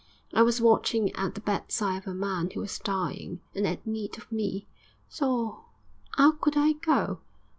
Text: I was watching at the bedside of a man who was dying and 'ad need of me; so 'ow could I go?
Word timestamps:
I 0.33 0.41
was 0.41 0.59
watching 0.59 1.11
at 1.11 1.35
the 1.35 1.41
bedside 1.41 1.97
of 1.97 2.07
a 2.07 2.15
man 2.15 2.49
who 2.49 2.61
was 2.61 2.79
dying 2.79 3.39
and 3.53 3.67
'ad 3.67 3.85
need 3.85 4.17
of 4.17 4.31
me; 4.31 4.67
so 5.07 5.65
'ow 6.17 6.31
could 6.41 6.57
I 6.57 6.71
go? 6.73 7.19